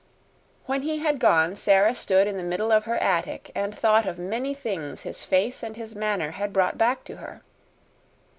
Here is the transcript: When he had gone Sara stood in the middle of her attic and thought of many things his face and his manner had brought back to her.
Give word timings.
When 0.65 0.81
he 0.81 0.97
had 0.97 1.19
gone 1.19 1.55
Sara 1.55 1.93
stood 1.93 2.25
in 2.25 2.35
the 2.35 2.41
middle 2.43 2.71
of 2.71 2.85
her 2.85 2.97
attic 2.97 3.51
and 3.53 3.77
thought 3.77 4.07
of 4.07 4.17
many 4.17 4.55
things 4.55 5.01
his 5.03 5.23
face 5.23 5.61
and 5.61 5.75
his 5.75 5.93
manner 5.93 6.31
had 6.31 6.51
brought 6.51 6.75
back 6.75 7.03
to 7.03 7.17
her. 7.17 7.43